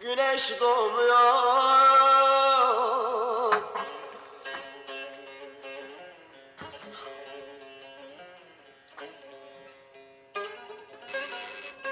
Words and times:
Güneş 0.00 0.60
doğmuyor 0.60 1.16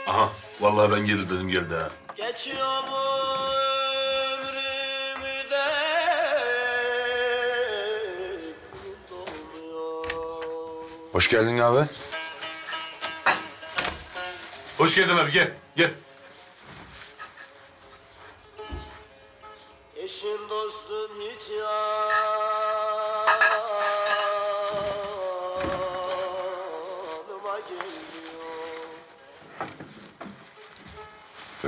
Aha 0.09 0.29
vallahi 0.61 0.93
ben 0.93 1.07
gelir 1.07 1.31
dedim 1.31 1.49
geldi 1.49 1.75
ha. 1.75 2.04
Geçiyor 2.37 2.82
bu 2.91 2.96
ömrümü 4.14 5.50
de 5.50 5.67
dolmuyor 9.11 10.04
Hoş 11.12 11.29
geldin 11.31 11.59
abi. 11.59 11.86
Hoş 14.79 14.95
geldin 14.95 15.17
abi 15.17 15.32
gel 15.32 15.50
gel. 15.76 15.90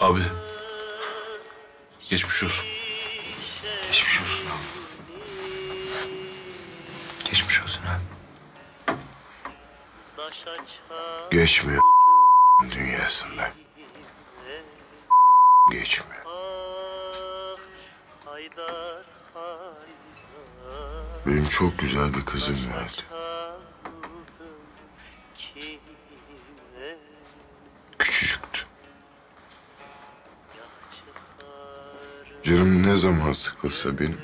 Abi 0.00 0.20
geçmiş 2.08 2.42
olsun. 2.42 2.79
Geçmiyor 11.30 11.82
dünyasında. 12.70 13.50
Geçmiyor. 15.72 16.24
Benim 21.26 21.48
çok 21.48 21.78
güzel 21.78 22.14
bir 22.14 22.24
kızım 22.24 22.56
vardı. 22.72 23.02
Küçücüktü. 27.98 28.60
Canım 32.42 32.86
ne 32.86 32.96
zaman 32.96 33.32
sıkılsa 33.32 33.98
benim 33.98 34.20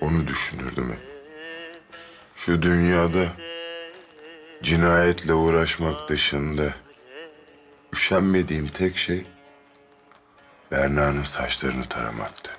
onu 0.00 0.26
düşünürdüm 0.26 0.90
hep. 0.90 1.10
Şu 2.34 2.62
dünyada 2.62 3.49
cinayetle 4.62 5.34
uğraşmak 5.34 6.08
dışında 6.08 6.74
üşenmediğim 7.92 8.68
tek 8.68 8.96
şey 8.96 9.26
Berna'nın 10.70 11.22
saçlarını 11.22 11.84
taramaktı. 11.84 12.50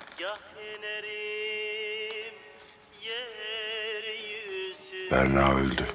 Berna 5.10 5.54
öldü. 5.54 5.86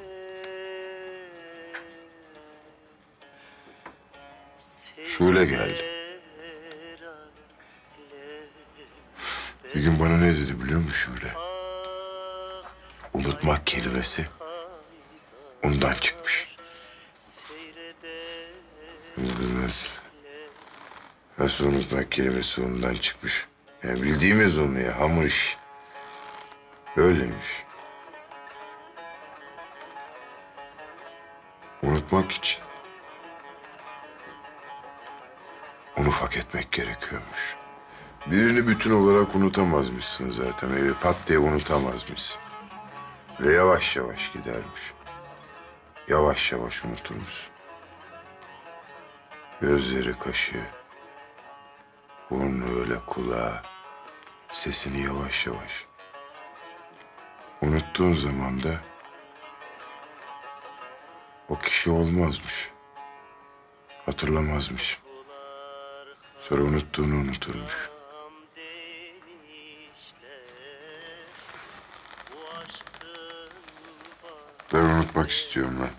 Şule 5.06 5.46
geldi. 5.46 5.86
Bir 9.76 9.84
gün 9.84 10.00
bana 10.00 10.18
ne 10.18 10.36
dedi 10.36 10.64
biliyor 10.64 10.80
musun 10.80 11.16
Şule? 11.16 11.34
Unutmak 13.14 13.68
kelimesi 13.68 14.28
ondan 15.64 15.94
çıkmış. 15.94 16.58
Nasıl, 19.64 19.90
nasıl 21.38 21.66
unutmak 21.66 22.12
kelimesi 22.12 22.62
ondan 22.62 22.94
çıkmış? 22.94 23.48
Yani 23.84 24.04
bildiğimiz 24.04 24.58
onu 24.58 24.80
ya 24.80 25.00
hamur 25.00 25.24
iş. 25.24 25.58
Öyleymiş. 26.96 27.64
Unutmak 31.84 32.32
için 32.32 32.62
onu 35.98 36.12
fark 36.12 36.38
etmek 36.38 36.72
gerekiyormuş. 36.72 37.56
Birini 38.32 38.68
bütün 38.68 38.92
olarak 38.92 39.36
unutamazmışsın 39.36 40.32
zaten. 40.32 40.70
Evi 40.70 40.94
pat 40.94 41.16
diye 41.28 41.40
unutamazmışsın. 41.40 42.42
Ve 43.40 43.54
yavaş 43.54 43.96
yavaş 43.96 44.32
gidermiş. 44.32 44.97
Yavaş 46.08 46.52
yavaş 46.52 46.86
unuturmuş. 46.86 47.50
Gözleri, 49.62 50.20
kaşı, 50.20 50.64
burnu 52.30 52.80
öyle 52.80 53.00
kulağı, 53.08 53.62
sesini 54.52 55.04
yavaş 55.04 55.48
yavaş. 55.48 55.86
Unuttuğun 57.62 58.14
zaman 58.14 58.64
da 58.64 58.80
o 61.50 61.60
kişi 61.60 61.92
olmazmış. 61.92 62.72
Hatırlamazmış. 64.06 65.00
Sonra 66.40 66.62
unuttuğunu 66.62 67.16
unuturmuş. 67.16 67.97
Ben 75.08 75.10
unutmak 75.10 75.32
istiyorum 75.32 75.80
lan. 75.80 75.90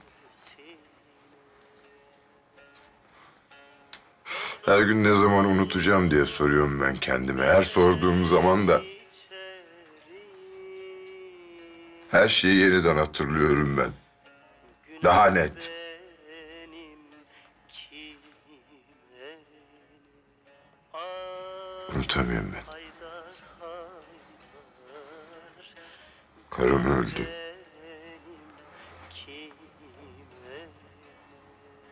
Her 4.65 4.81
gün 4.83 5.05
ne 5.05 5.15
zaman 5.15 5.45
unutacağım 5.45 6.11
diye 6.11 6.27
soruyorum 6.27 6.81
ben 6.81 6.97
kendime. 6.97 7.47
Her 7.47 7.63
sorduğum 7.63 8.27
zaman 8.27 8.69
da 8.69 8.83
her 12.11 12.29
şeyi 12.29 12.57
yeniden 12.57 12.97
hatırlıyorum 12.97 13.77
ben. 13.77 13.91
Daha 15.05 15.31
net. 15.31 15.73
Unutamıyorum 21.97 22.53
ben. 22.55 22.79
Karım 26.51 26.87
öldü. 26.87 27.38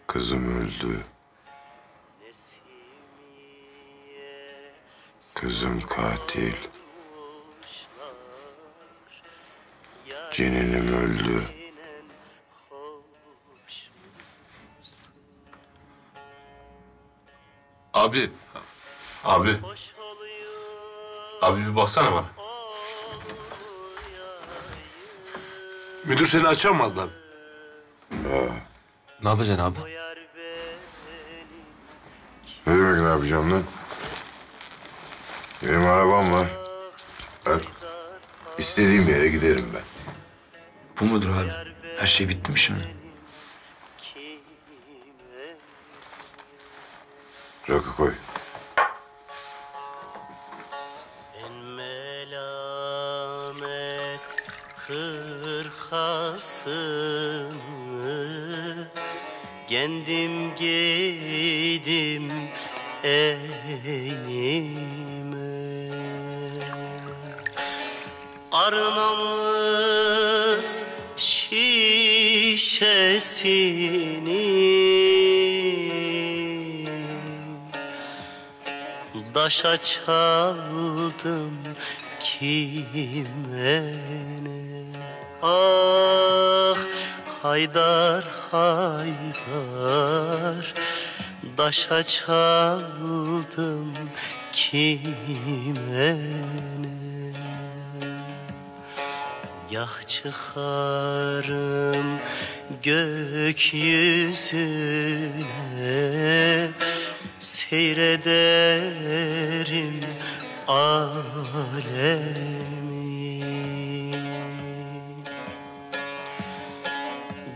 Kızım 0.07 0.61
öldü. 0.61 1.01
Kızım 5.35 5.81
katil. 5.81 6.55
Ceninim 10.33 10.95
öldü. 10.95 11.43
Abi. 17.95 18.31
Abi. 19.25 19.57
Abi 21.43 21.67
bir 21.67 21.77
baksana 21.77 22.13
bana. 22.13 22.27
Müdür 26.05 26.27
seni 26.27 26.49
açar 26.49 26.71
mı 26.71 26.83
Adnan? 26.83 27.11
Ne 29.23 29.29
yapacaksın 29.29 29.65
abi? 29.65 29.96
Ne 32.67 32.73
demek 32.73 33.01
ne 33.01 33.09
yapacağım 33.09 33.53
lan? 33.53 33.63
Benim 35.63 35.87
arabam 35.87 36.33
var. 36.33 36.47
Bak, 37.47 37.61
istediğim 38.59 39.09
yere 39.09 39.29
giderim 39.29 39.71
ben. 39.75 39.83
Bu 41.01 41.05
mudur 41.05 41.29
abi? 41.31 41.53
Her 41.99 42.07
şey 42.07 42.29
bitti 42.29 42.53
mi 42.53 42.59
şimdi? 42.59 42.95
Rakı 47.71 47.97
koy. 47.97 48.13
En 51.45 51.53
melamet 51.53 52.61
hırkasını 54.77 56.07
Kendim 59.69 60.55
giydim 60.55 62.33
enime 63.07 64.27
Arnamız 68.53 70.07
şişesini. 71.17 71.67
Daşa 79.35 79.77
çaldım 79.77 81.59
kime 82.21 83.83
ne? 84.43 84.85
Ah 85.43 86.79
Haydar 87.43 88.25
Haydar 88.51 89.07
Daşa 91.59 92.03
çaldım 92.07 93.93
kime 94.53 96.17
ne? 96.81 97.33
Gah 99.73 100.07
çıkarım 100.07 101.27
gökyüzüne 102.83 103.77
Seyrederim 107.39 108.71
alemi. 110.69 111.07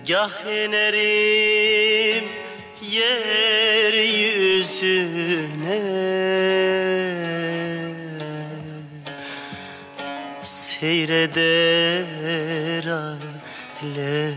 Gah 0.09 0.47
inerim 0.47 2.10
Seyreder 10.81 11.37
alem 12.89 14.37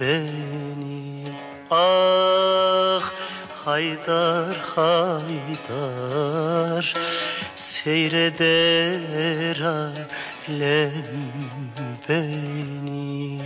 beni. 0.00 1.24
Ah 1.70 3.04
Haydar 3.64 4.56
Haydar 4.74 6.94
Seyreder 7.56 9.60
alem 9.60 11.04
beni 12.08 13.40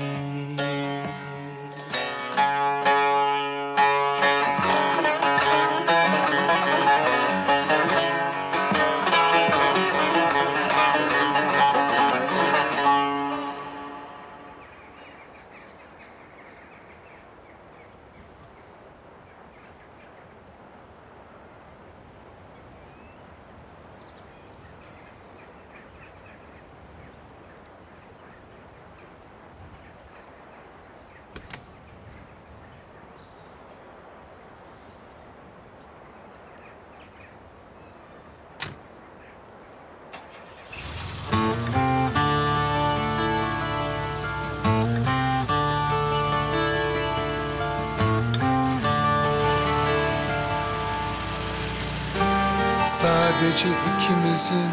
Sadece 52.97 53.67
ikimizin 53.69 54.71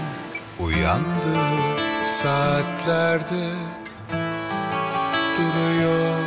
uyandığı 0.59 1.77
saatlerde 2.07 3.49
duruyor 5.37 6.19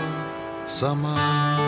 zaman. 0.67 1.59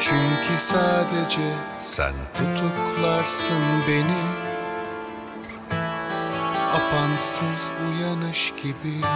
Çünkü 0.00 0.58
sadece 0.58 1.52
sen 1.80 2.12
tutuklarsın 2.34 3.62
beni. 3.88 4.22
Apansız 6.74 7.70
uyanış 7.88 8.52
gibi 8.62 9.06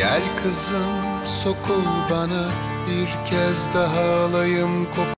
Gel 0.00 0.22
kızım 0.42 1.02
sokul 1.42 1.84
bana. 2.10 2.48
Bir 2.88 3.30
kez 3.30 3.74
daha 3.74 4.00
alayım 4.00 4.84
kok 4.84 5.06